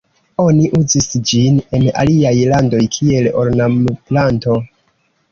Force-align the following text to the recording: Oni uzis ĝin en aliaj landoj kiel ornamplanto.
Oni 0.43 0.63
uzis 0.77 1.09
ĝin 1.31 1.59
en 1.79 1.83
aliaj 2.03 2.31
landoj 2.51 2.79
kiel 2.95 3.27
ornamplanto. 3.43 4.57